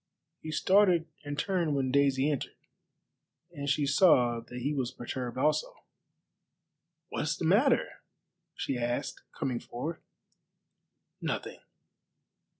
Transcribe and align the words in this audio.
He 0.41 0.49
started 0.49 1.05
and 1.23 1.37
turned 1.37 1.75
when 1.75 1.91
Daisy 1.91 2.31
entered, 2.31 2.55
and 3.51 3.69
she 3.69 3.85
saw 3.85 4.39
that 4.39 4.61
he 4.61 4.73
was 4.73 4.89
perturbed 4.89 5.37
also. 5.37 5.75
"What 7.09 7.21
is 7.21 7.37
the 7.37 7.45
matter?" 7.45 7.87
she 8.55 8.79
asked, 8.79 9.21
coming 9.31 9.59
forward. 9.59 10.01
"Nothing. 11.21 11.59